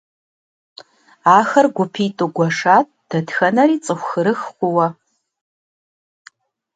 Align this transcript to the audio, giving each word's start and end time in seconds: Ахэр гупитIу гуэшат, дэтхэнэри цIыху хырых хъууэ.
Ахэр 1.37 1.67
гупитIу 1.75 2.27
гуэшат, 2.35 2.87
дэтхэнэри 3.09 3.75
цIыху 3.85 4.07
хырых 4.09 4.39
хъууэ. 4.55 4.87